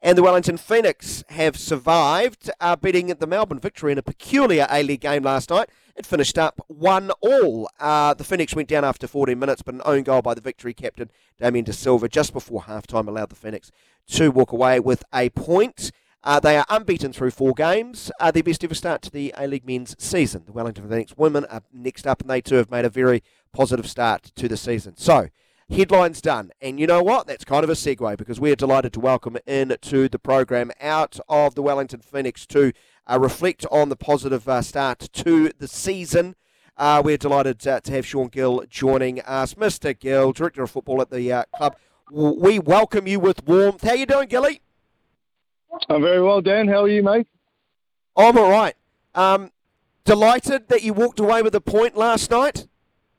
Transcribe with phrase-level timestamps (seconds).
[0.00, 4.82] And the Wellington Phoenix have survived, uh, beating the Melbourne Victory in a peculiar A
[4.82, 5.68] League game last night.
[5.96, 7.68] It finished up 1 all.
[7.80, 10.72] Uh, the Phoenix went down after 14 minutes, but an own goal by the Victory
[10.72, 13.72] captain, Damien Da Silva, just before half time allowed the Phoenix
[14.12, 15.90] to walk away with a point.
[16.22, 18.12] Uh, they are unbeaten through four games.
[18.20, 20.44] Uh, their best ever start to the A League men's season.
[20.46, 23.22] The Wellington Phoenix women are next up, and they too have made a very
[23.52, 24.96] positive start to the season.
[24.96, 25.28] So,
[25.70, 26.50] headlines done.
[26.60, 27.26] And you know what?
[27.26, 31.18] That's kind of a segue because we're delighted to welcome in to the program out
[31.28, 32.72] of the Wellington Phoenix to
[33.06, 36.36] uh, reflect on the positive uh, start to the season.
[36.76, 39.54] Uh, we're delighted uh, to have Shaun Gill joining us.
[39.54, 39.98] Mr.
[39.98, 41.76] Gill, Director of Football at the uh, club.
[42.10, 43.82] We welcome you with warmth.
[43.82, 44.62] How are you doing, Gilly?
[45.88, 46.68] I'm very well, Dan.
[46.68, 47.26] How are you, mate?
[48.16, 48.74] I'm all right.
[49.14, 49.50] Um,
[50.04, 52.66] delighted that you walked away with a point last night.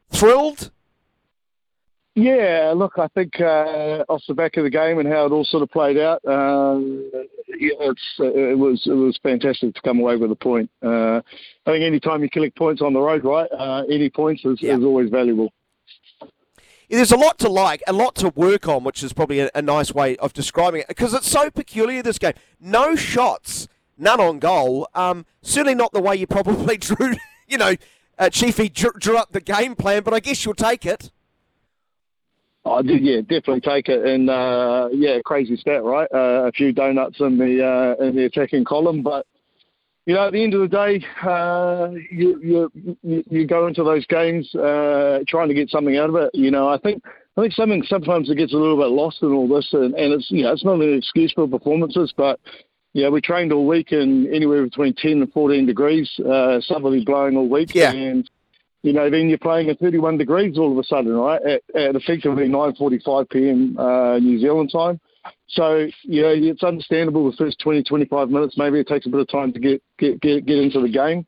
[0.10, 0.72] Thrilled.
[2.20, 5.46] Yeah, look, I think uh, off the back of the game and how it all
[5.46, 6.78] sort of played out, uh,
[7.48, 10.70] yeah, it's, uh, it was it was fantastic to come away with a point.
[10.84, 11.22] Uh,
[11.66, 14.62] I think any time you collect points on the road, right, uh, any points is,
[14.62, 14.76] yeah.
[14.76, 15.54] is always valuable.
[16.90, 19.62] there's a lot to like, a lot to work on, which is probably a, a
[19.62, 22.04] nice way of describing it, because it's so peculiar.
[22.04, 24.90] This game, no shots, none on goal.
[24.94, 27.14] Um, certainly not the way you probably drew.
[27.48, 27.76] You know,
[28.18, 31.12] uh, Chiefy drew, drew up the game plan, but I guess you'll take it.
[32.66, 34.06] I did, yeah, definitely take it.
[34.06, 36.08] And uh, yeah, crazy stat, right?
[36.14, 39.26] Uh, a few donuts in the uh, in the attacking column, but
[40.06, 42.72] you know, at the end of the day, uh, you,
[43.04, 46.32] you you go into those games uh, trying to get something out of it.
[46.34, 47.04] You know, I think
[47.38, 50.14] I think something sometimes it gets a little bit lost in all this, and, and
[50.14, 52.40] it's you know it's not an excuse for performances, but
[52.94, 57.38] yeah, we trained all week in anywhere between 10 and 14 degrees, uh, southerly blowing
[57.38, 57.76] all week.
[57.76, 57.92] Yeah.
[57.92, 58.30] And
[58.82, 61.42] you know, then you're playing at 31 degrees all of a sudden, right?
[61.42, 63.78] At, at effectively 9:45 p.m.
[63.78, 65.00] Uh, New Zealand time.
[65.50, 68.58] So you know, it's understandable the first 20, 25 minutes.
[68.58, 71.26] Maybe it takes a bit of time to get get get, get into the game.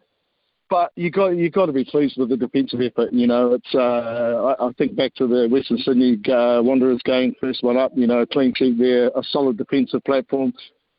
[0.70, 3.12] But you got you got to be pleased with the defensive effort.
[3.12, 7.36] You know, it's uh, I, I think back to the Western Sydney uh, Wanderers game,
[7.42, 7.92] first one up.
[7.96, 10.54] You know, clean sheet there, a solid defensive platform.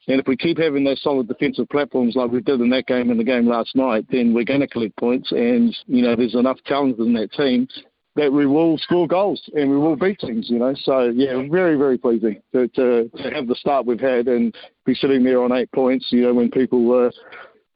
[0.09, 3.11] And if we keep having those solid defensive platforms like we did in that game
[3.11, 5.31] and the game last night, then we're going to collect points.
[5.31, 7.69] And, you know, there's enough talent in that team
[8.17, 10.75] that we will score goals and we will beat teams, you know.
[10.83, 14.55] So, yeah, very, very pleasing to, to, to have the start we've had and
[14.85, 17.13] be sitting there on eight points, you know, when people were,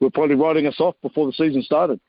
[0.01, 2.01] were probably writing us off before the season started.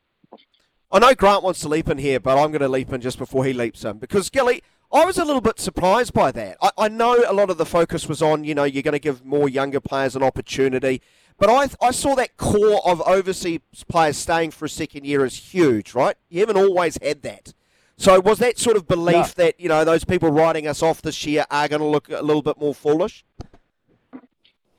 [0.92, 3.18] I know Grant wants to leap in here, but I'm going to leap in just
[3.18, 6.58] before he leaps in because, Gilly, I was a little bit surprised by that.
[6.62, 9.00] I, I, know a lot of the focus was on, you know, you're going to
[9.00, 11.02] give more younger players an opportunity.
[11.38, 15.36] But I, I saw that core of overseas players staying for a second year as
[15.36, 16.16] huge, right?
[16.30, 17.54] You haven't always had that.
[17.98, 19.44] So was that sort of belief no.
[19.44, 22.22] that, you know, those people writing us off this year are going to look a
[22.22, 23.26] little bit more foolish?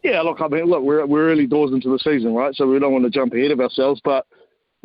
[0.03, 2.55] Yeah, look, I mean, look, we're, we're early doors into the season, right?
[2.55, 4.01] So we don't want to jump ahead of ourselves.
[4.05, 4.27] But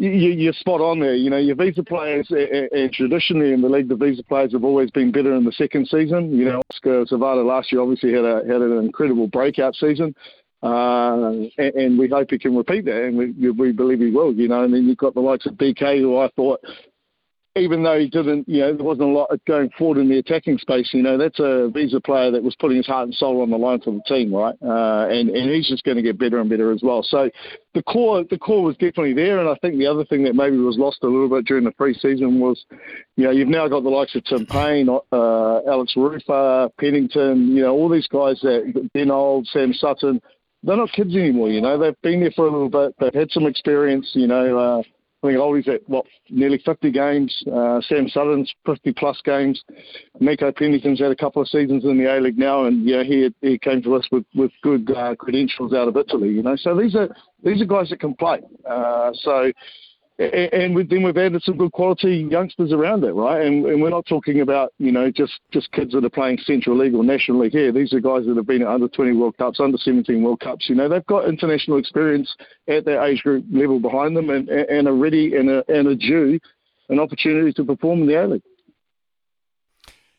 [0.10, 1.16] you, are spot on there.
[1.16, 4.92] You know, your visa players, and traditionally in the league, the visa players have always
[4.92, 6.38] been better in the second season.
[6.38, 10.16] You know, Oskar Zawada last year obviously had a had an incredible breakout season,
[10.62, 14.34] uh, and, and, we hope he can repeat that, and we we believe he will.
[14.34, 16.62] You know, and then you've got the likes of BK, who I thought
[17.56, 20.58] even though he didn't, you know, there wasn't a lot going forward in the attacking
[20.58, 23.52] space, you know, that's a visa player that was putting his heart and soul on
[23.52, 24.56] the line for the team, right?
[24.64, 27.04] Uh, and, and he's just going to get better and better as well.
[27.04, 27.30] So
[27.76, 29.40] the core, the core was definitely there.
[29.40, 31.72] And I think the other thing that maybe was lost a little bit during the
[31.72, 32.66] preseason was,
[33.18, 37.62] you know, you've now got the likes of Tim Payne, uh, Alex Rufer, Pennington, you
[37.62, 40.20] know, all these guys that Ben Old, Sam Sutton,
[40.64, 43.30] they're not kids anymore, you know, they've been there for a little bit, they've had
[43.32, 44.84] some experience, you know, uh,
[45.24, 47.44] I think Oldie's at what nearly 50 games.
[47.52, 49.64] Uh, Sam Sutton's 50 plus games.
[50.20, 53.34] Nico Pennington's had a couple of seasons in the A League now, and yeah, he
[53.42, 56.30] he came to us with with good uh, credentials out of Italy.
[56.30, 57.08] You know, so these are
[57.42, 58.42] these are guys that can play.
[58.70, 59.52] Uh, so
[60.20, 63.46] and then we've added some good quality youngsters around it, right?
[63.46, 66.78] And, and, we're not talking about you know just just kids that are playing Central
[66.78, 67.72] League or National League here.
[67.72, 70.70] These are guys that have been at under 20 World Cups, under 17 World Cups.
[70.70, 72.34] You know, they've got international experience
[72.68, 75.96] at their age group level behind them, and, and are ready and a, and a
[75.96, 76.40] due
[76.90, 78.44] an opportunity to perform in the A League.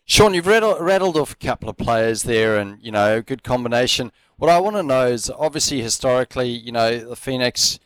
[0.06, 4.12] Shaun, you've rattled, rattled off a couple of players there, and you know, good combination.
[4.36, 7.78] What I want to know is, obviously, historically, you know, the Phoenix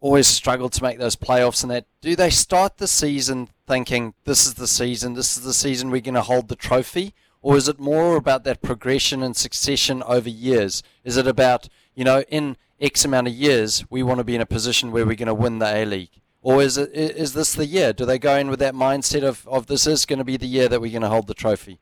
[0.00, 1.86] always struggled to make those playoffs and that.
[2.00, 6.00] Do they start the season thinking this is the season, this is the season we're
[6.00, 7.14] going to hold the trophy?
[7.40, 10.82] Or is it more about that progression and succession over years?
[11.04, 14.40] Is it about, you know, in X amount of years, we want to be in
[14.40, 16.20] a position where we're going to win the A League?
[16.40, 17.92] Or is it is this the year?
[17.92, 20.46] Do they go in with that mindset of, of this is going to be the
[20.46, 21.80] year that we're going to hold the trophy?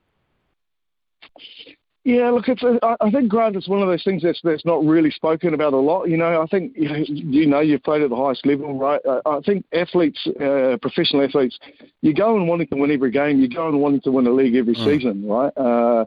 [2.07, 2.63] Yeah, look, it's.
[2.63, 5.73] A, I think Grant it's one of those things that's that's not really spoken about
[5.73, 6.05] a lot.
[6.05, 9.01] You know, I think you know, you know you've played at the highest level, right?
[9.05, 11.59] I, I think athletes, uh, professional athletes,
[12.03, 13.41] you go and wanting to win every game.
[13.41, 14.85] You go and wanting to win a league every mm.
[14.85, 15.51] season, right?
[15.57, 16.05] Uh,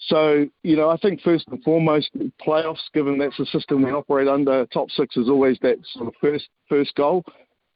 [0.00, 2.10] so you know, I think first and foremost,
[2.44, 6.14] playoffs, given that's the system we operate under, top six is always that sort of
[6.20, 7.22] first first goal,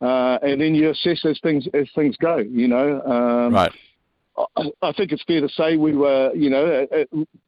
[0.00, 2.38] uh, and then you assess as things as things go.
[2.38, 3.70] You know, um, right
[4.56, 6.87] I think it's fair to say we were, you know,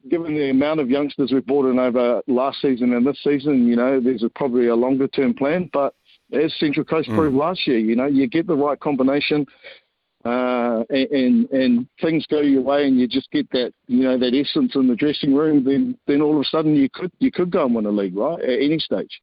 [0.09, 3.75] given the amount of youngsters we've brought in over last season and this season, you
[3.75, 5.69] know, there's a, probably a longer term plan.
[5.73, 5.93] But
[6.31, 7.15] as Central Coast mm.
[7.15, 9.45] proved last year, you know, you get the right combination,
[10.25, 14.17] uh, and, and, and things go your way, and you just get that, you know,
[14.17, 15.63] that essence in the dressing room.
[15.65, 18.15] Then then all of a sudden you could you could go and win a league,
[18.15, 19.21] right, at any stage.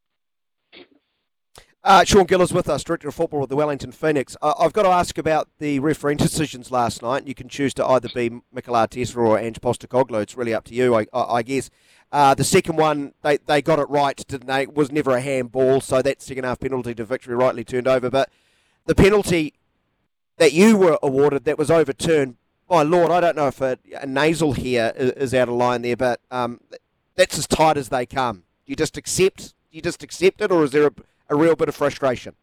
[1.82, 4.36] Uh, Shaun Gill is with us, Director of Football with the Wellington Phoenix.
[4.42, 7.26] Uh, I've got to ask about the refereeing decisions last night.
[7.26, 10.20] You can choose to either be Mikel Arteta or Ange Postecoglou.
[10.20, 11.70] It's really up to you, I, I guess.
[12.12, 14.64] Uh, the second one, they, they got it right, didn't they?
[14.64, 18.10] It was never a handball, so that second half penalty to victory rightly turned over.
[18.10, 18.28] But
[18.84, 19.54] the penalty
[20.36, 22.36] that you were awarded that was overturned,
[22.68, 25.80] my lord, I don't know if a, a nasal here is, is, out of line
[25.80, 26.60] there, but um,
[27.14, 28.42] that's as tight as they come.
[28.66, 29.54] Do you just accept?
[29.70, 30.92] you just accept it, or is there a
[31.30, 32.34] a real bit of frustration.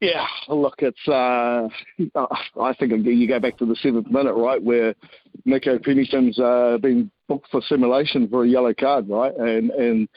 [0.00, 1.08] Yeah, look, it's.
[1.08, 1.68] Uh,
[2.60, 4.94] I think you go back to the seventh minute, right, where
[5.44, 10.08] Nico Pennington's uh, been booked for simulation for a yellow card, right, and and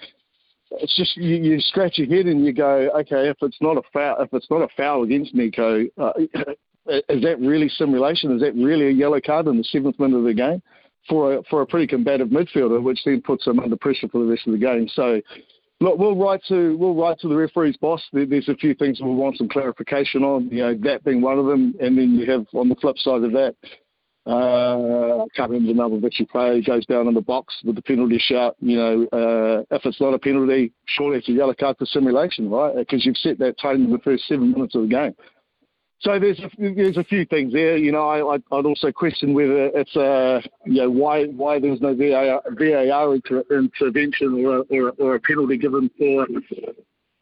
[0.71, 3.81] it's just you, you scratch your head and you go, okay, if it's not a
[3.93, 8.35] foul, if it's not a foul against Nico, uh, is that really simulation?
[8.35, 10.61] Is that really a yellow card in the seventh minute of the game
[11.07, 14.29] for a for a pretty combative midfielder, which then puts him under pressure for the
[14.29, 14.89] rest of the game?
[14.93, 15.21] So
[15.79, 18.01] Look, we'll write to we'll write to the referee's boss.
[18.11, 20.49] There's a few things we want some clarification on.
[20.49, 23.23] You know, that being one of them, and then you have on the flip side
[23.23, 23.55] of that,
[24.27, 28.17] uh, can't remember the number of player goes down in the box with the penalty
[28.17, 28.55] shout.
[28.59, 32.49] You know, uh, if it's not a penalty, surely it's a yellow card for simulation,
[32.49, 32.75] right?
[32.75, 35.15] Because you've set that tone in the first seven minutes of the game.
[35.99, 37.75] So there's a, there's a few things there.
[37.75, 41.95] You know, I, I'd also question whether it's a you know why why there's no
[41.95, 46.27] VAR, VAR inter, intervention or a, or, or a penalty given for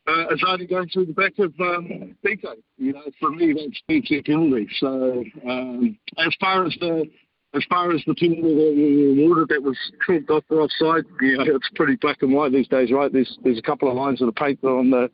[0.08, 2.54] uh, Azadi going through the back of um, Biko.
[2.78, 4.68] You know, for me that's a penalty.
[4.80, 7.10] So um, as far as the
[7.54, 11.38] as far as the penalty that we awarded that was chalked off for offside, you
[11.38, 13.12] know, it's pretty black and white these days, right?
[13.12, 15.10] There's there's a couple of lines of the paper on the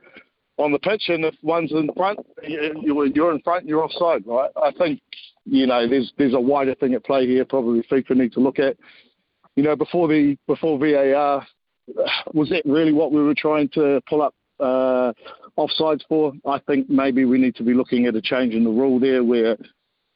[0.62, 4.52] on the pitch, and if one's in front, you're in front, you're offside, right?
[4.62, 5.02] I think
[5.46, 7.46] you know there's there's a wider thing at play here.
[7.46, 8.78] Probably FIFA need to look at.
[9.56, 11.46] You know, before the before VAR,
[12.34, 15.14] was that really what we were trying to pull up uh,
[15.58, 16.34] offsides for?
[16.46, 19.24] I think maybe we need to be looking at a change in the rule there,
[19.24, 19.58] where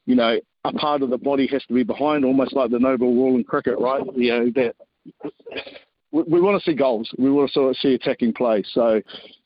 [0.06, 2.98] you know a part of the body has to be behind, almost like the no
[2.98, 4.04] ball rule in cricket, right?
[4.16, 4.76] You know that
[6.12, 7.10] we, want to see goals.
[7.18, 8.64] We want to see attacking play.
[8.74, 9.02] So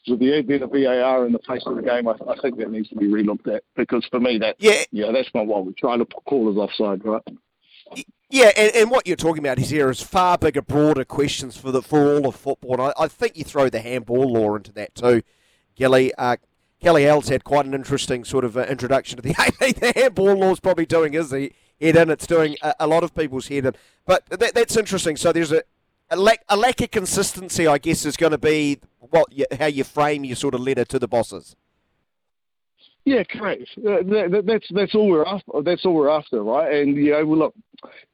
[0.09, 2.71] with the advent of VAR in the face of the game, I, I think that
[2.71, 5.73] needs to be relooked at because for me, that yeah, yeah, that's not what we're
[5.77, 7.21] trying to call as offside, right?
[8.31, 11.71] Yeah, and, and what you're talking about is here is far bigger, broader questions for
[11.71, 12.73] the for all of football.
[12.73, 15.23] And I, I think you throw the handball law into that too,
[15.75, 16.13] Gilly.
[16.15, 16.37] Uh,
[16.79, 19.31] Kelly Hell's had quite an interesting sort of uh, introduction to the
[19.61, 22.09] A The handball law is probably doing his head in.
[22.09, 23.73] It's doing a, a lot of people's head in.
[24.05, 25.17] But that, that's interesting.
[25.17, 25.63] So there's a,
[26.09, 28.79] a lack, a lack of consistency, I guess, is going to be
[29.09, 31.55] what you, how you frame your sort of letter to the bosses.
[33.05, 33.63] Yeah, correct.
[33.77, 35.51] Uh, that, that's that's all we're after.
[35.63, 36.71] That's all we're after, right?
[36.73, 37.55] And you know, look,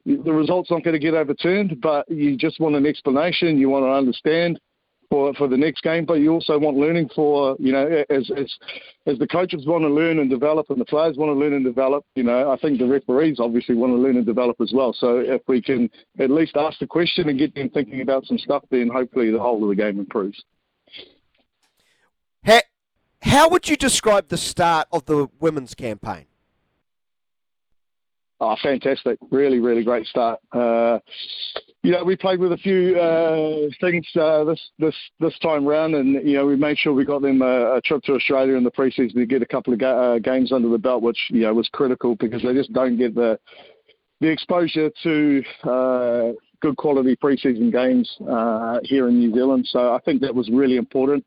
[0.06, 3.58] the results aren't going to get overturned, but you just want an explanation.
[3.58, 4.58] You want to understand
[5.10, 8.52] for for the next game, but you also want learning for you know as as
[9.06, 11.64] as the coaches want to learn and develop, and the players want to learn and
[11.64, 12.04] develop.
[12.14, 14.94] You know, I think the referees obviously want to learn and develop as well.
[14.98, 18.38] So if we can at least ask the question and get them thinking about some
[18.38, 20.42] stuff, then hopefully the whole of the game improves.
[23.26, 26.26] How, would you describe the start of the women's campaign?
[28.38, 29.18] Oh, fantastic!
[29.30, 30.38] Really, really great start.
[30.52, 30.98] Uh,
[31.82, 35.94] you know, we played with a few uh, things uh, this this this time round,
[35.96, 38.62] and you know, we made sure we got them a, a trip to Australia in
[38.62, 41.40] the preseason to get a couple of ga- uh, games under the belt, which you
[41.40, 43.38] know was critical because they just don't get the
[44.20, 49.66] the exposure to uh, good quality preseason games uh, here in New Zealand.
[49.68, 51.24] So I think that was really important.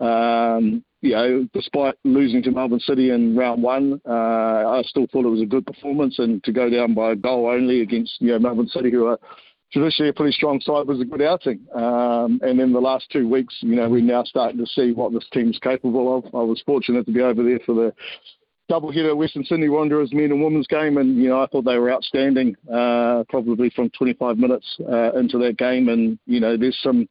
[0.00, 5.26] Um, you know, despite losing to Melbourne City in round one, uh, I still thought
[5.26, 8.28] it was a good performance, and to go down by a goal only against you
[8.28, 9.18] know Melbourne City, who are
[9.72, 11.60] traditionally a pretty strong side was a good outing.
[11.74, 15.12] Um, and in the last two weeks, you know, we're now starting to see what
[15.12, 16.24] this team's capable of.
[16.26, 17.92] I was fortunate to be over there for the
[18.68, 21.78] double hitter Western Sydney Wanderers men and women's game, and you know I thought they
[21.78, 22.54] were outstanding.
[22.72, 27.08] Uh, probably from 25 minutes uh, into that game, and you know there's some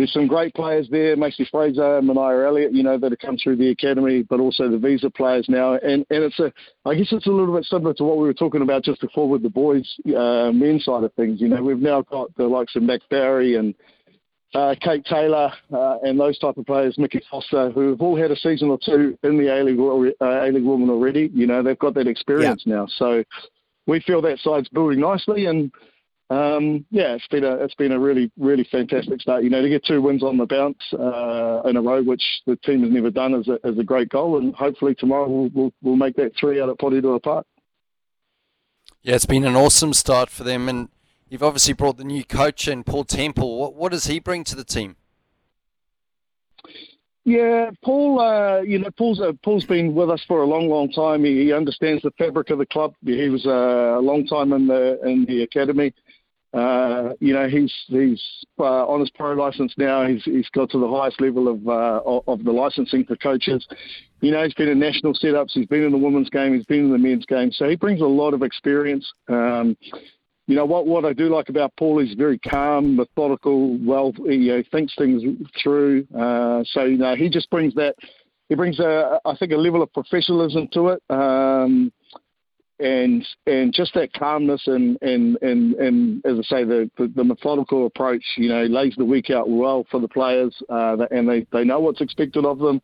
[0.00, 3.56] there's some great players there, Macey Fraser, Manaia Elliott, you know, that have come through
[3.56, 5.74] the academy, but also the visa players now.
[5.74, 6.50] And and it's a,
[6.86, 9.28] I guess it's a little bit similar to what we were talking about just before
[9.28, 11.42] with the boys, uh, men's side of things.
[11.42, 13.74] You know, we've now got the likes of Mac Barry and
[14.54, 18.30] uh, Kate Taylor uh, and those type of players, Mickey Foster, who have all had
[18.30, 21.30] a season or two in the A League uh, A League woman already.
[21.34, 22.76] You know, they've got that experience yeah.
[22.76, 23.22] now, so
[23.86, 25.70] we feel that side's building nicely and
[26.30, 29.42] um, yeah, it's been a it's been a really really fantastic start.
[29.42, 32.54] You know, to get two wins on the bounce uh, in a row, which the
[32.56, 35.72] team has never done, is a, is a great goal, and hopefully tomorrow we'll, we'll,
[35.82, 37.46] we'll make that three out at Porirua Park.
[39.02, 40.88] Yeah, it's been an awesome start for them, and
[41.28, 43.58] you've obviously brought the new coach in, Paul Temple.
[43.58, 44.94] What what does he bring to the team?
[47.24, 48.20] Yeah, Paul.
[48.20, 51.24] Uh, you know, Paul's uh, Paul's been with us for a long, long time.
[51.24, 52.94] He, he understands the fabric of the club.
[53.04, 55.92] He was uh, a long time in the in the academy.
[56.52, 58.20] Uh, you know, he's he's
[58.58, 60.06] uh, on his pro license now.
[60.06, 63.66] He's he's got to the highest level of uh, of the licensing for coaches.
[64.20, 65.52] You know, he's been in national setups.
[65.52, 66.54] He's been in the women's game.
[66.54, 67.52] He's been in the men's game.
[67.52, 69.10] So he brings a lot of experience.
[69.28, 69.76] Um,
[70.46, 74.34] you know what what I do like about Paul is very calm, methodical, well, he
[74.34, 75.22] you know, thinks things
[75.62, 76.04] through.
[76.12, 77.94] Uh, so you know, he just brings that.
[78.48, 81.02] He brings a, I think, a level of professionalism to it.
[81.08, 81.92] Um,
[82.80, 87.24] and and just that calmness and and and, and as I say the, the, the
[87.24, 91.46] methodical approach you know lays the week out well for the players uh, and they,
[91.52, 92.80] they know what's expected of them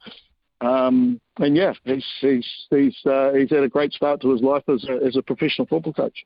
[0.61, 4.65] um, and yeah he's he's he's uh, he's had a great start to his life
[4.69, 6.25] as a, as a professional football coach.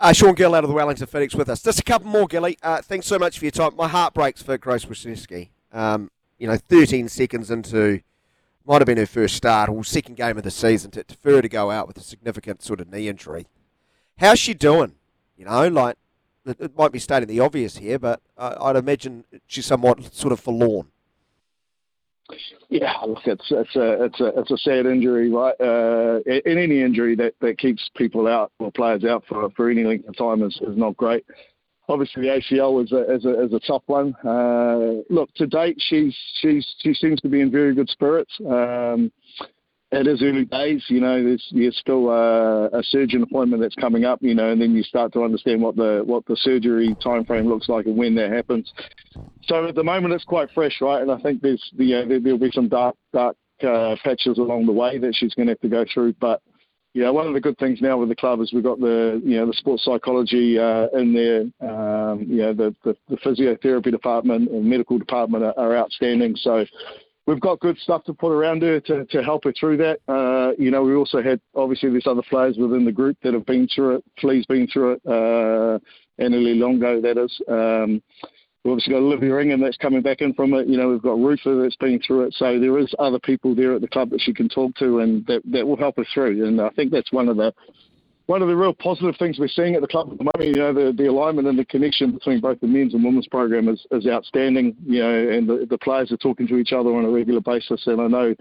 [0.00, 1.62] Uh, Shaun Gill out of the Wellington Phoenix with us.
[1.62, 2.58] Just a couple more, Gilly.
[2.62, 3.76] Uh, thanks so much for your time.
[3.76, 5.50] My heart breaks for Grace Wisnewski.
[5.70, 8.00] Um, you know, 13 seconds into
[8.66, 11.42] might have been her first start or second game of the season to, for her
[11.42, 13.46] to go out with a significant sort of knee injury.
[14.18, 14.94] How's she doing?
[15.36, 15.96] You know, like
[16.46, 20.88] it might be stating the obvious here, but I'd imagine she's somewhat sort of forlorn.
[22.68, 25.54] Yeah, look, it's it's a it's a it's a sad injury, right?
[25.60, 29.84] Uh, and any injury that, that keeps people out or players out for, for any
[29.84, 31.24] length of time is, is not great
[31.88, 34.14] obviously the ACL is a, is a, is a tough one.
[34.24, 38.32] Uh, look, to date, she's she's she seems to be in very good spirits.
[38.46, 39.12] Um,
[39.92, 41.22] it is early days, you know.
[41.22, 44.82] There's, there's still a, a, surgeon appointment that's coming up, you know, and then you
[44.82, 48.32] start to understand what the what the surgery time frame looks like and when that
[48.32, 48.72] happens.
[49.44, 51.02] So at the moment, it's quite fresh, right?
[51.02, 54.66] And I think there's you know, there, will be some dark dark uh, patches along
[54.66, 56.42] the way that she's going to have to go through, but
[56.96, 59.36] yeah, one of the good things now with the club is we've got the you
[59.36, 61.42] know the sports psychology uh, in there.
[61.70, 66.36] Um, you know the, the, the physiotherapy department and medical department are, are, outstanding.
[66.36, 66.64] So
[67.26, 70.00] we've got good stuff to put around her to, to help her through that.
[70.08, 73.44] Uh, you know we also had obviously there's other players within the group that have
[73.44, 74.04] been through it.
[74.18, 75.02] Flea's been through it.
[75.04, 75.78] Uh,
[76.18, 77.40] Annalie Longo that is.
[77.46, 78.02] Um,
[78.66, 80.66] We've obviously got Olivia Ingham that's coming back in from it.
[80.66, 82.34] You know, we've got Rufer that's been through it.
[82.34, 85.24] So there is other people there at the club that she can talk to, and
[85.26, 86.44] that that will help her through.
[86.44, 87.54] And I think that's one of the
[88.26, 90.56] one of the real positive things we're seeing at the club at the moment.
[90.56, 93.68] You know, the, the alignment and the connection between both the men's and women's program
[93.68, 94.74] is, is outstanding.
[94.84, 97.86] You know, and the, the players are talking to each other on a regular basis.
[97.86, 98.34] And I know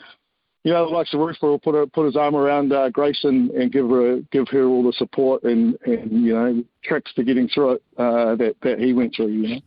[0.63, 3.51] you know, the likes of Rufer will put put his arm around uh, Grace and,
[3.51, 7.48] and give her give her all the support and, and you know tricks to getting
[7.48, 9.27] through it uh, that that he went through.
[9.27, 9.62] You know.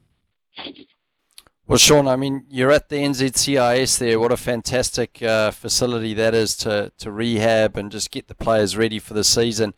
[1.66, 4.18] Well, Shaun, I mean, you're at the NZCIS there.
[4.18, 8.74] What a fantastic uh, facility that is to, to rehab and just get the players
[8.74, 9.74] ready for the season.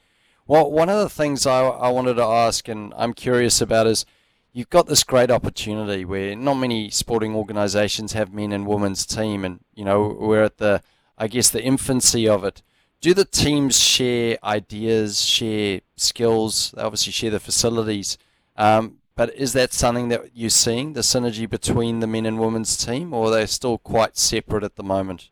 [0.46, 4.06] Well, one of the things I, I wanted to ask, and I'm curious about, is
[4.52, 9.44] you've got this great opportunity where not many sporting organisations have men and women's team,
[9.44, 10.82] and you know we're at the,
[11.18, 12.62] I guess, the infancy of it.
[13.00, 16.72] Do the teams share ideas, share skills?
[16.76, 18.16] They obviously share the facilities.
[18.56, 22.76] Um, but is that something that you're seeing, the synergy between the men and women's
[22.76, 25.31] team, or are they still quite separate at the moment?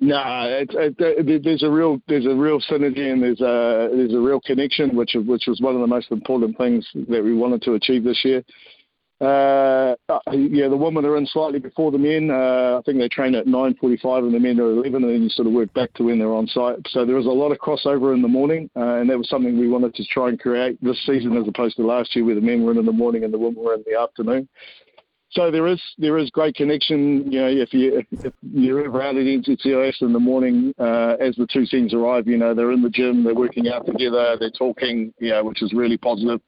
[0.00, 4.18] No, it, it, there's a real there's a real synergy and there's a there's a
[4.18, 7.74] real connection, which which was one of the most important things that we wanted to
[7.74, 8.44] achieve this year.
[9.20, 9.96] Uh,
[10.32, 12.30] yeah, the women are in slightly before the men.
[12.30, 15.28] Uh, I think they train at 9.45 and the men are 11 and then you
[15.28, 16.76] sort of work back to when they're on site.
[16.90, 19.58] So there was a lot of crossover in the morning uh, and that was something
[19.58, 22.40] we wanted to try and create this season as opposed to last year where the
[22.40, 24.48] men were in, in the morning and the women were in the afternoon.
[25.30, 27.30] So there is there is great connection.
[27.30, 31.36] You know, if you if you're ever out at NZCIS in the morning, uh, as
[31.36, 34.50] the two teams arrive, you know they're in the gym, they're working out together, they're
[34.50, 36.40] talking, you know, which is really positive.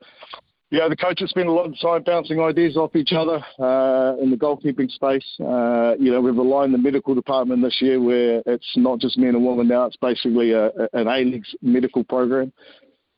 [0.71, 4.31] Yeah, the coaches spend a lot of time bouncing ideas off each other uh, in
[4.31, 5.27] the goalkeeping space.
[5.41, 9.35] Uh, you know, we've aligned the medical department this year where it's not just men
[9.35, 12.53] and women now, it's basically a, an A-League medical program.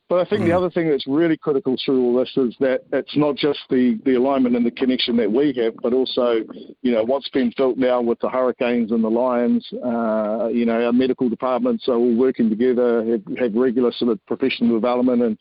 [0.09, 0.47] But I think mm.
[0.49, 3.99] the other thing that's really critical through all this is that it's not just the,
[4.05, 6.41] the alignment and the connection that we have, but also,
[6.83, 9.67] you know, what's been built now with the Hurricanes and the Lions.
[9.73, 14.25] Uh, you know, our medical departments are all working together, have, have regular sort of
[14.27, 15.39] professional development and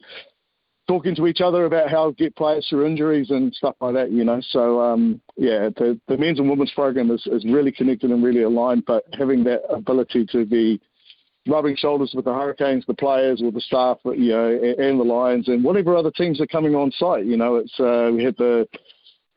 [0.92, 4.12] talking to each other about how to get players through injuries and stuff like that,
[4.12, 4.42] you know.
[4.50, 8.42] So, um, yeah, the, the men's and women's program is, is really connected and really
[8.42, 10.82] aligned, but having that ability to be
[11.48, 15.48] rubbing shoulders with the Hurricanes, the players, or the staff, you know, and the Lions,
[15.48, 17.26] and whatever other teams are coming on site.
[17.26, 18.68] You know, it's uh, we had the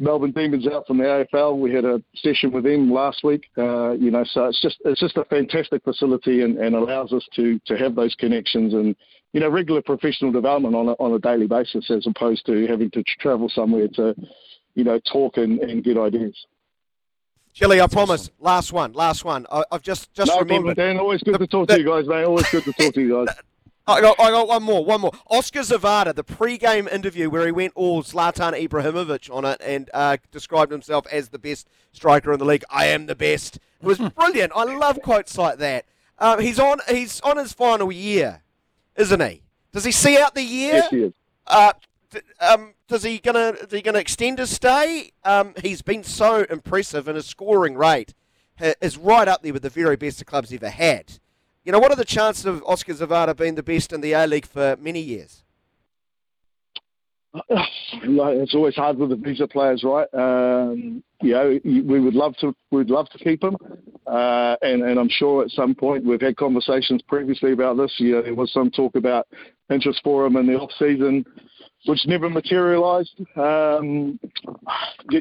[0.01, 1.57] Melbourne Demons out from the AFL.
[1.57, 3.45] We had a session with them last week.
[3.57, 7.25] Uh, you know, so it's just it's just a fantastic facility and, and allows us
[7.37, 8.97] to to have those connections and
[9.35, 12.91] you know regular professional development on a, on a daily basis as opposed to having
[12.93, 14.15] to travel somewhere to
[14.75, 16.47] you know talk and, and get ideas.
[17.53, 18.23] Chili, I promise.
[18.23, 18.35] Awesome.
[18.41, 19.47] Last one, last one.
[19.51, 20.77] I, have just just no remembered.
[20.77, 21.01] Problem, Dan.
[21.01, 22.25] Always good the, to talk the, to you guys, mate.
[22.25, 23.37] Always good to talk to you guys.
[23.87, 25.13] I got, I got one more, one more.
[25.29, 30.17] Oskar Zawada, the pre-game interview where he went all Zlatan Ibrahimovic on it and uh,
[30.31, 32.65] described himself as the best striker in the league.
[32.71, 33.57] I am the best.
[33.57, 34.53] It was brilliant.
[34.57, 35.85] I love quotes like that.
[36.19, 38.41] Um, he's on, he's on his final year,
[38.97, 39.43] isn't he?
[39.73, 40.75] Does he see out the year?
[40.75, 41.13] Yes, he is.
[41.47, 41.73] Uh,
[42.41, 45.11] um, does he gonna is he gonna extend his stay?
[45.25, 48.15] Um, he's been so impressive, and his scoring rate
[48.81, 51.19] is right up there with the very best the club's ever had.
[51.65, 54.27] You know, what are the chances of Oskar Zawada being the best in the A
[54.27, 55.44] League for many years?
[57.51, 60.09] It's always hard with the visa players, right?
[60.15, 63.57] Um, you know, we would love to, we'd love to keep him,
[64.07, 67.93] uh, and and I'm sure at some point we've had conversations previously about this.
[67.99, 69.27] You know, there was some talk about
[69.71, 71.25] interest for him in the off season
[71.87, 73.21] which never materialised.
[73.37, 74.19] Um,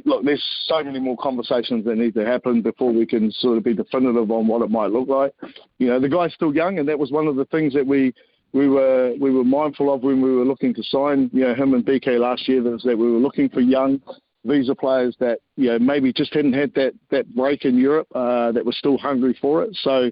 [0.05, 3.63] look, there's so many more conversations that need to happen before we can sort of
[3.63, 5.33] be definitive on what it might look like.
[5.79, 8.13] You know, the guy's still young, and that was one of the things that we
[8.53, 11.29] we were we were mindful of when we were looking to sign.
[11.33, 14.01] You know, him and BK last year was that we were looking for young
[14.45, 18.51] visa players that you know maybe just hadn't had that that break in Europe uh,
[18.51, 19.75] that were still hungry for it.
[19.81, 20.11] So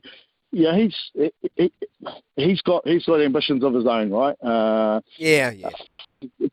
[0.52, 0.96] yeah, he's
[1.56, 1.72] he,
[2.36, 4.36] he's got he's got ambitions of his own, right?
[4.44, 5.70] Uh, yeah, yeah.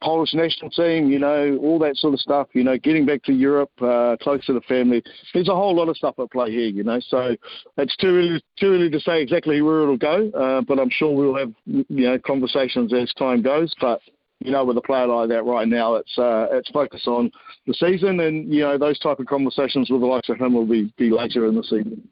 [0.01, 3.33] Polish national team, you know, all that sort of stuff, you know, getting back to
[3.33, 5.03] Europe, uh, close to the family.
[5.35, 7.37] There's a whole lot of stuff at play here, you know, so
[7.77, 11.15] it's too early, too early to say exactly where it'll go, uh, but I'm sure
[11.15, 13.75] we'll have, you know, conversations as time goes.
[13.81, 14.01] But,
[14.41, 17.31] you know, with a player like that right now, it's uh, it's focused on
[17.67, 20.67] the season and, you know, those type of conversations with the likes of him will
[20.67, 22.09] be, be later in the season.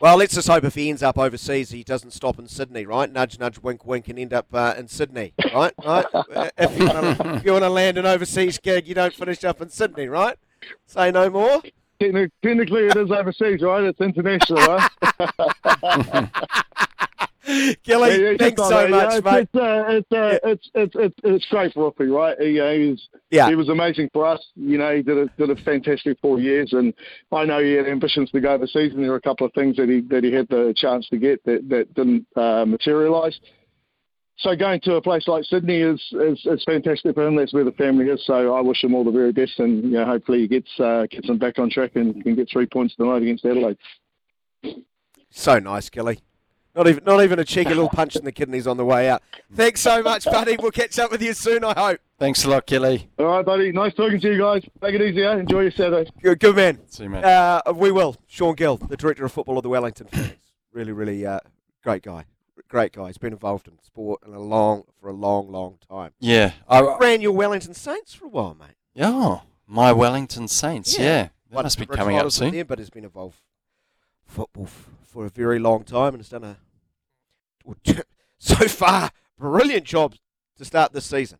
[0.00, 3.10] Well, let's just hope if he ends up overseas, he doesn't stop in Sydney, right?
[3.10, 5.72] Nudge, nudge, wink, wink, and end up uh, in Sydney, right?
[5.84, 6.06] Right?
[6.56, 10.36] if you want to land an overseas gig, you don't finish up in Sydney, right?
[10.86, 11.62] Say no more.
[12.00, 13.84] Technically, it is overseas, right?
[13.84, 16.30] It's international, right?
[17.82, 19.48] Gilly, yeah, thanks so it, much, yeah, mate.
[19.52, 20.38] It's, uh, it's, uh, yeah.
[20.50, 22.36] it's, it's, it's, it's great for Ruffy, right?
[22.38, 23.48] He, he, was, yeah.
[23.48, 24.44] he was amazing for us.
[24.54, 26.92] You know, he did a, did a fantastic four years, and
[27.32, 29.76] I know he had ambitions to go overseas, and there were a couple of things
[29.76, 33.38] that he that he had the chance to get that, that didn't uh, materialise.
[34.38, 37.34] So going to a place like Sydney is, is, is fantastic for him.
[37.34, 38.24] That's where the family is.
[38.24, 41.06] So I wish him all the very best, and you know, hopefully he gets uh,
[41.10, 43.78] gets him back on track and can get three points tonight against Adelaide.
[45.30, 46.20] So nice, Gilly.
[46.74, 49.22] Not even, not even a cheeky little punch in the kidneys on the way out.
[49.52, 50.56] Thanks so much, buddy.
[50.56, 52.00] We'll catch up with you soon, I hope.
[52.18, 53.08] Thanks a lot, Kelly.
[53.18, 53.72] All right, buddy.
[53.72, 54.62] Nice talking to you guys.
[54.80, 55.38] Take it easy, eh?
[55.38, 56.10] Enjoy your Saturday.
[56.22, 56.78] Good, good man.
[56.88, 57.24] See you, man.
[57.24, 58.16] Uh, we will.
[58.28, 60.36] Shaun Gill, the director of football of the Wellington Phoenix.
[60.72, 61.40] Really, really uh,
[61.82, 62.24] great guy.
[62.68, 63.06] Great guy.
[63.06, 66.12] He's been involved in sport in a long, for a long, long time.
[66.20, 66.52] Yeah.
[66.68, 68.76] I ran your Wellington Saints for a while, mate.
[69.00, 70.98] Oh, my Wellington Saints.
[70.98, 71.04] Yeah.
[71.04, 71.28] yeah.
[71.50, 72.52] That must be coming up soon.
[72.52, 73.40] There, but has been involved
[74.26, 76.56] football f- for a very long time and has done a
[78.38, 80.14] so far, brilliant job
[80.56, 81.38] to start this season.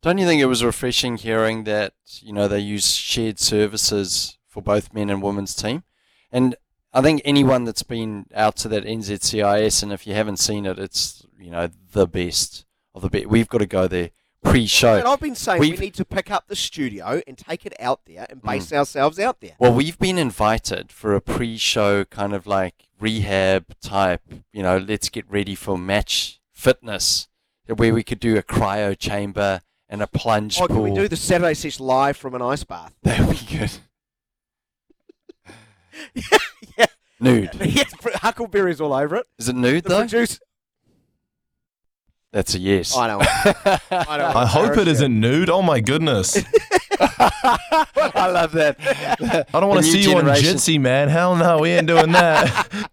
[0.00, 4.62] Don't you think it was refreshing hearing that you know they use shared services for
[4.62, 5.82] both men and women's team?
[6.30, 6.54] And
[6.92, 10.78] I think anyone that's been out to that NZCIS, and if you haven't seen it,
[10.78, 13.26] it's you know the best of the best.
[13.26, 14.10] We've got to go there
[14.42, 14.98] pre-show.
[14.98, 17.74] And I've been saying we've, we need to pick up the studio and take it
[17.80, 18.76] out there and base mm.
[18.76, 19.52] ourselves out there.
[19.58, 25.08] Well, we've been invited for a pre-show kind of like rehab type, you know, let's
[25.08, 27.28] get ready for match fitness,
[27.66, 30.84] where we could do a cryo chamber and a plunge oh, pool.
[30.84, 32.94] Can we do the Saturday session live from an ice bath?
[33.02, 33.70] That would be good.
[36.14, 36.38] yeah,
[36.78, 36.86] yeah.
[37.20, 37.50] Nude.
[37.60, 37.84] Yeah,
[38.16, 39.26] huckleberries all over it.
[39.38, 39.98] Is it nude the though?
[40.00, 40.40] Produce-
[42.32, 42.96] That's a yes.
[42.96, 43.18] I know.
[43.20, 45.50] I, know I hope it isn't nude.
[45.50, 46.42] Oh my goodness.
[47.00, 48.76] I love that.
[49.52, 50.56] I don't want to new see you on generation.
[50.56, 51.08] Jitsi, man.
[51.08, 52.90] Hell no, we ain't doing that.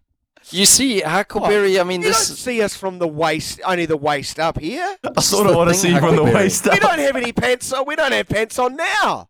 [0.51, 1.79] You see, Huckleberry.
[1.79, 4.95] I mean, You don't see us from the waist, only the waist up here.
[5.17, 6.43] I sort of want to see you from the Huckleberry.
[6.45, 7.85] waist We don't have any pants on.
[7.87, 9.27] We don't have pants on now.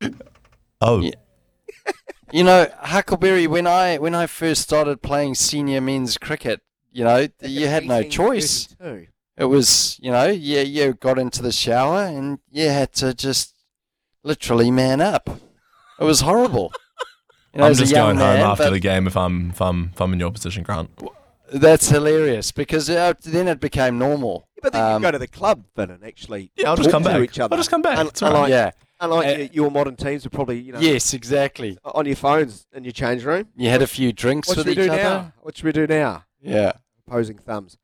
[0.81, 1.11] Oh, Yeah.
[2.31, 3.47] You know, Huckleberry.
[3.47, 6.59] When I when I first started playing senior men's cricket,
[6.91, 8.69] you know, you had no choice.
[8.79, 9.11] 1832.
[9.37, 13.53] It was, you know, yeah, you got into the shower and you had to just
[14.25, 15.29] literally man up.
[15.99, 16.73] It was horrible.
[17.53, 19.61] You know, I'm a just young going home man, after the game if I'm if
[19.61, 20.89] I'm if I'm in your position, Grant.
[21.53, 24.47] That's hilarious because uh, then it became normal.
[24.61, 26.91] But then Um, you go to the club, Vin, and actually Yeah, I'll just talk
[26.91, 27.21] come to back.
[27.21, 27.53] each other.
[27.53, 27.97] I'll just come back.
[27.99, 28.35] Un- It's all right.
[28.35, 28.71] unlike yeah.
[28.99, 31.77] unlike Uh, your, your modern teams are probably you know Yes, exactly.
[31.85, 33.47] on your phones in your change room.
[33.55, 35.03] You had a few drinks What should with we each do other.
[35.03, 35.33] now?
[35.41, 36.23] What should we do now?
[36.41, 36.73] Yeah.
[37.07, 37.77] Opposing thumbs.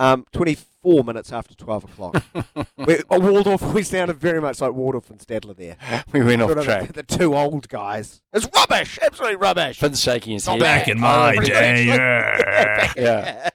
[0.00, 2.24] Um, 24 minutes after 12 o'clock.
[2.78, 5.76] we, oh, Waldorf, we sounded very much like Waldorf and Statler there.
[6.10, 6.86] We went off Sort of track.
[6.86, 8.22] The, the two old guys.
[8.32, 8.98] It's rubbish.
[9.02, 9.78] Absolutely rubbish.
[9.78, 10.58] Finn's shaking his head.
[10.58, 11.84] Back in Oh, my pretty day.
[11.84, 12.92] yeah.
[12.96, 13.50] Yeah.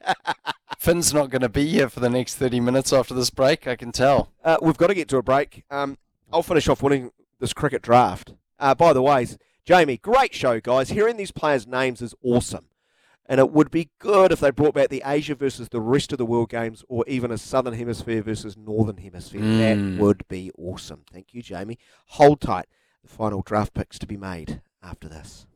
[0.78, 3.76] Finn's not going to be here for the next 30 minutes after this break, I
[3.76, 4.32] can tell.
[4.44, 5.64] Uh, we've got to get to a break.
[5.72, 5.98] Um,
[6.32, 8.34] I'll finish off winning this cricket draft.
[8.60, 9.26] Uh, by the way,
[9.66, 10.90] Jamie, great show, guys.
[10.90, 12.66] Hearing these players' names is awesome.
[13.28, 16.20] And it would be good if they brought back the Asia versus the rest of
[16.20, 19.42] the world games or even a Southern Hemisphere versus Northern Hemisphere.
[19.42, 19.58] Mm.
[19.98, 21.06] That would be awesome.
[21.12, 21.80] Thank you, Jamie.
[22.08, 22.68] Hold tight.
[23.04, 25.48] The final draft picks to be made after this.